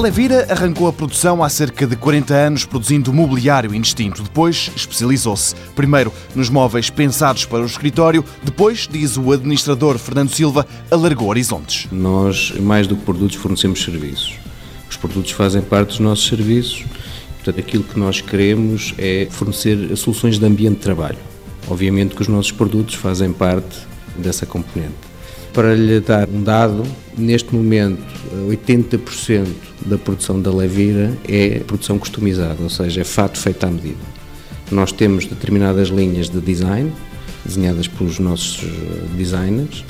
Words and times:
Levira 0.00 0.46
arrancou 0.48 0.88
a 0.88 0.92
produção 0.94 1.44
há 1.44 1.48
cerca 1.50 1.86
de 1.86 1.94
40 1.94 2.32
anos, 2.32 2.64
produzindo 2.64 3.12
mobiliário 3.12 3.74
indistinto. 3.74 4.22
Depois 4.22 4.70
especializou-se. 4.74 5.54
Primeiro 5.76 6.10
nos 6.34 6.48
móveis 6.48 6.88
pensados 6.88 7.44
para 7.44 7.60
o 7.60 7.66
escritório, 7.66 8.24
depois, 8.42 8.88
diz 8.90 9.18
o 9.18 9.30
administrador 9.30 9.98
Fernando 9.98 10.30
Silva, 10.30 10.66
alargou 10.90 11.28
horizontes. 11.28 11.86
Nós, 11.92 12.50
mais 12.58 12.86
do 12.86 12.96
que 12.96 13.04
produtos, 13.04 13.36
fornecemos 13.36 13.82
serviços. 13.84 14.38
Os 14.88 14.96
produtos 14.96 15.32
fazem 15.32 15.60
parte 15.60 15.88
dos 15.88 15.98
nossos 15.98 16.26
serviços. 16.26 16.82
Portanto, 17.36 17.60
aquilo 17.60 17.84
que 17.84 17.98
nós 17.98 18.22
queremos 18.22 18.94
é 18.96 19.28
fornecer 19.30 19.94
soluções 19.98 20.38
de 20.38 20.46
ambiente 20.46 20.76
de 20.76 20.82
trabalho. 20.82 21.18
Obviamente 21.68 22.14
que 22.14 22.22
os 22.22 22.28
nossos 22.28 22.52
produtos 22.52 22.94
fazem 22.94 23.34
parte 23.34 23.76
dessa 24.16 24.46
componente. 24.46 25.09
Para 25.52 25.74
lhe 25.74 25.98
dar 26.00 26.28
um 26.28 26.42
dado, 26.42 26.84
neste 27.18 27.54
momento 27.54 28.02
80% 28.48 29.48
da 29.86 29.98
produção 29.98 30.40
da 30.40 30.52
Levira 30.52 31.16
é 31.28 31.60
produção 31.60 31.98
customizada, 31.98 32.62
ou 32.62 32.70
seja, 32.70 33.00
é 33.00 33.04
fato 33.04 33.38
feito 33.38 33.64
à 33.64 33.70
medida. 33.70 33.98
Nós 34.70 34.92
temos 34.92 35.26
determinadas 35.26 35.88
linhas 35.88 36.28
de 36.28 36.40
design, 36.40 36.92
desenhadas 37.44 37.88
pelos 37.88 38.18
nossos 38.20 38.62
eh, 38.62 39.06
designers, 39.16 39.84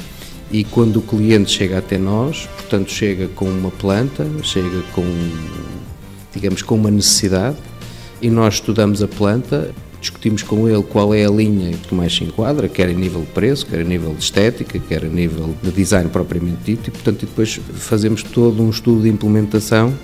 e 0.50 0.64
quando 0.64 0.96
o 0.96 1.02
cliente 1.02 1.50
chega 1.50 1.78
até 1.78 1.98
nós, 1.98 2.48
portanto, 2.56 2.90
chega 2.90 3.28
com 3.28 3.44
uma 3.44 3.70
planta, 3.70 4.26
chega 4.42 4.82
com, 4.92 5.04
digamos, 6.34 6.62
com 6.62 6.74
uma 6.74 6.90
necessidade, 6.90 7.56
e 8.22 8.30
nós 8.30 8.54
estudamos 8.54 9.02
a 9.02 9.08
planta, 9.08 9.70
discutimos 10.00 10.42
com 10.42 10.68
ele 10.68 10.82
qual 10.82 11.14
é 11.14 11.24
a 11.24 11.30
linha 11.30 11.76
que 11.76 11.94
mais 11.94 12.14
se 12.14 12.24
enquadra, 12.24 12.68
quer 12.68 12.88
a 12.88 12.92
nível 12.92 13.20
de 13.20 13.28
preço, 13.28 13.66
quer 13.66 13.80
a 13.80 13.84
nível 13.84 14.14
de 14.14 14.22
estética, 14.22 14.78
quer 14.78 15.04
a 15.04 15.08
nível 15.08 15.54
de 15.62 15.70
design 15.70 16.08
propriamente 16.08 16.58
dito, 16.64 16.88
e 16.88 16.90
portanto 16.90 17.20
depois 17.20 17.60
fazemos 17.74 18.22
todo 18.22 18.62
um 18.62 18.70
estudo 18.70 19.02
de 19.02 19.08
implementação 19.08 19.94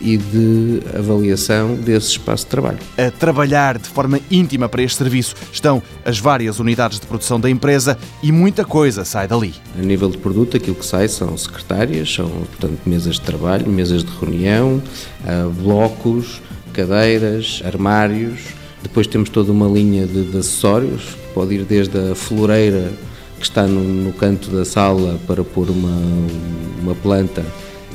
e 0.00 0.16
de 0.18 0.82
avaliação 0.96 1.76
desse 1.76 2.10
espaço 2.10 2.44
de 2.44 2.50
trabalho. 2.50 2.78
A 2.98 3.10
trabalhar 3.10 3.78
de 3.78 3.88
forma 3.88 4.20
íntima 4.30 4.68
para 4.68 4.82
este 4.82 4.98
serviço 4.98 5.34
estão 5.50 5.82
as 6.04 6.18
várias 6.18 6.58
unidades 6.58 7.00
de 7.00 7.06
produção 7.06 7.40
da 7.40 7.48
empresa 7.48 7.96
e 8.22 8.30
muita 8.30 8.64
coisa 8.64 9.04
sai 9.04 9.26
dali. 9.26 9.54
A 9.78 9.82
nível 9.82 10.10
de 10.10 10.18
produto, 10.18 10.56
aquilo 10.56 10.76
que 10.76 10.84
sai 10.84 11.08
são 11.08 11.36
secretárias, 11.38 12.12
são 12.12 12.28
portanto 12.28 12.80
mesas 12.84 13.14
de 13.14 13.22
trabalho, 13.22 13.66
mesas 13.66 14.04
de 14.04 14.10
reunião, 14.18 14.82
ah, 15.26 15.48
blocos, 15.50 16.42
cadeiras, 16.72 17.62
armários, 17.64 18.40
depois 18.84 19.06
temos 19.06 19.30
toda 19.30 19.50
uma 19.50 19.66
linha 19.66 20.06
de, 20.06 20.24
de 20.24 20.36
acessórios, 20.36 21.16
pode 21.34 21.54
ir 21.54 21.64
desde 21.64 21.98
a 21.98 22.14
floreira 22.14 22.92
que 23.38 23.44
está 23.44 23.66
no, 23.66 23.82
no, 23.82 24.12
canto 24.12 24.50
da 24.50 24.64
sala 24.64 25.18
para 25.26 25.42
pôr 25.42 25.70
uma, 25.70 26.00
uma 26.80 26.94
planta, 26.94 27.44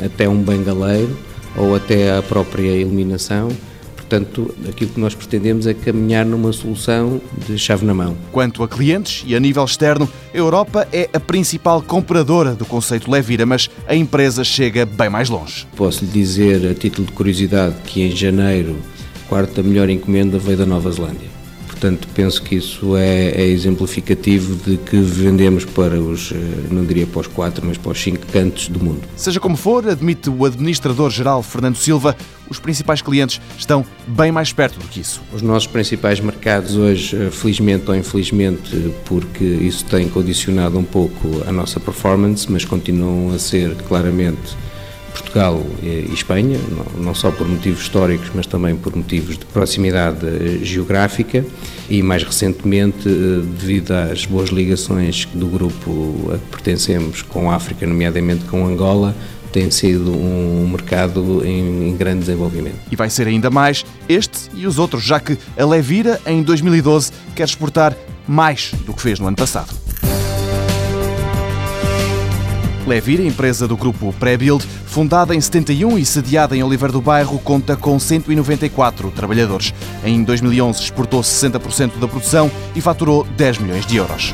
até 0.04 0.28
um 0.28 0.42
bengaleiro 0.42 1.16
ou 1.56 1.76
até 1.76 2.18
a 2.18 2.22
própria 2.22 2.76
iluminação. 2.76 3.50
Portanto, 3.96 4.54
aquilo 4.68 4.90
que 4.90 5.00
nós 5.00 5.14
pretendemos 5.14 5.68
é 5.68 5.74
caminhar 5.76 6.26
numa 6.26 6.52
solução 6.52 7.22
de 7.48 7.56
chave 7.60 7.86
na 7.86 7.94
mão. 7.94 8.18
Quanto 8.32 8.64
a 8.64 8.68
clientes 8.68 9.24
e 9.28 9.36
a 9.36 9.40
nível 9.40 9.64
externo, 9.64 10.10
a 10.34 10.38
Europa 10.38 10.88
é 10.92 11.08
a 11.14 11.20
principal 11.20 11.84
compradora 11.84 12.56
do 12.56 12.66
conceito 12.66 13.10
Levira, 13.10 13.46
mas 13.46 13.70
a 13.88 13.94
empresa 13.94 14.44
chega 14.44 14.88
bem 14.88 15.10
mais 15.10 15.30
longe. 15.30 15.68
Posso 15.76 16.04
lhe 16.04 16.10
dizer, 16.10 16.68
a 16.68 16.74
título 16.74 17.06
de 17.06 17.14
curiosidade, 17.14 17.76
que 17.86 18.02
em 18.02 18.10
janeiro 18.16 18.76
quarta 19.30 19.62
melhor 19.62 19.90
encomenda 19.90 20.40
veio 20.40 20.58
da 20.58 20.66
Nova 20.66 20.92
Zelândia. 20.92 21.30
Portanto, 21.68 22.10
penso 22.14 22.44
que 22.44 22.56
isso 22.56 22.98
é, 22.98 23.30
é, 23.30 23.48
exemplificativo 23.48 24.54
de 24.70 24.76
que 24.76 24.98
vendemos 24.98 25.64
para 25.64 25.98
os, 25.98 26.34
eh, 26.34 26.36
não 26.70 26.84
diria 26.84 27.08
para 27.08 27.22
os 27.22 27.28
quatro, 27.28 27.66
mas 27.66 27.78
para 27.78 27.94
os 27.94 28.02
cinco 28.02 28.26
cantos 28.34 28.68
do 28.68 28.84
mundo. 28.84 29.00
Seja 29.16 29.40
como 29.40 29.56
for, 29.56 29.88
admite 29.88 30.30
o 30.30 30.44
administrador-geral 30.44 31.42
Fernando 31.42 31.78
Silva, 31.78 32.18
os 32.50 32.60
principais 32.60 33.02
clientes 33.02 33.40
estão 33.58 33.86
bem 34.06 34.30
mais 34.30 34.52
perto 34.52 34.78
do 34.78 34.86
que 34.88 35.00
isso. 35.00 35.22
Os 35.32 35.42
nossos 35.42 35.68
principais 35.68 36.20
mercados 36.20 36.76
hoje, 36.76 37.16
eh, 37.16 37.32
felizmente 37.32 37.90
ou 37.90 37.96
infelizmente, 37.96 38.94
porque 39.06 39.46
isso 39.46 39.86
tem 39.86 40.10
condicionado 40.10 40.78
um 40.78 40.84
pouco 40.84 41.44
a 41.48 41.52
nossa 41.52 41.80
performance, 41.80 42.46
mas 42.52 42.66
continuam 42.66 43.34
a 43.34 43.40
ser 43.40 43.74
claramente 43.88 44.58
Portugal 45.10 45.62
e 45.82 46.14
Espanha, 46.14 46.60
não 46.98 47.14
só 47.14 47.32
por 47.32 47.48
motivos 47.48 47.82
históricos, 47.82 48.30
mas 48.34 48.46
também 48.46 48.76
por 48.76 48.96
motivos 48.96 49.38
de 49.38 49.46
proximidade 49.46 50.26
eh, 50.26 50.60
geográfica 50.64 51.46
e, 51.90 52.02
mais 52.02 52.24
recentemente, 52.24 53.08
eh, 53.08 53.42
devido 53.60 53.92
às 53.92 54.26
boas 54.26 54.50
ligações 54.50 55.26
do 55.34 55.48
grupo 55.48 56.32
a 56.34 56.38
que 56.38 56.46
pertencemos 56.52 57.22
com 57.22 57.52
a 57.52 57.56
África, 57.56 57.86
nomeadamente 57.86 58.46
com 58.46 58.66
Angola, 58.66 59.16
tem 59.52 59.70
sido 59.72 60.12
um 60.12 60.68
mercado 60.70 61.44
em, 61.46 61.96
grande 61.98 62.20
desenvolvimento. 62.20 62.78
E 62.92 62.96
vai 62.96 63.10
ser 63.10 63.28
ainda 63.28 63.50
mais 63.50 63.86
este 64.08 64.50
e 64.54 64.68
os 64.68 64.78
outros, 64.78 65.04
já 65.04 65.20
que 65.20 65.38
a 65.58 65.66
Levira, 65.66 66.20
em 66.26 66.44
2012, 66.44 67.12
quer 67.36 67.46
exportar 67.46 67.96
mais 68.28 68.72
do 68.86 68.94
que 68.94 69.02
fez 69.02 69.20
no 69.20 69.28
ano 69.28 69.38
passado. 69.38 69.79
Levir, 72.90 73.22
empresa 73.22 73.68
do 73.68 73.78
grupo 73.78 74.12
Prebuild, 74.20 74.66
fundada 74.86 75.36
em 75.36 75.40
71 75.40 76.00
e 76.00 76.04
sediada 76.04 76.58
em 76.58 76.64
Oliver 76.64 76.92
do 76.92 77.00
Bairro, 77.00 77.38
conta 77.38 77.78
com 77.78 78.00
194 78.00 79.12
trabalhadores. 79.12 79.74
Em 80.04 80.24
2011 80.24 80.82
exportou 80.82 81.22
60% 81.22 82.00
da 82.00 82.08
produção 82.08 82.52
e 82.76 82.82
faturou 82.82 83.24
10 83.38 83.60
milhões 83.60 83.86
de 83.86 83.98
euros. 83.98 84.34